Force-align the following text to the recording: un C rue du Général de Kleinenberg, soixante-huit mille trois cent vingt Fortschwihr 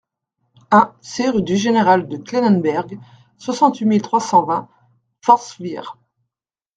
un 0.71 0.95
C 1.01 1.29
rue 1.29 1.43
du 1.43 1.55
Général 1.57 2.07
de 2.07 2.17
Kleinenberg, 2.17 2.99
soixante-huit 3.37 3.85
mille 3.85 4.01
trois 4.01 4.19
cent 4.19 4.43
vingt 4.43 4.67
Fortschwihr 5.23 5.99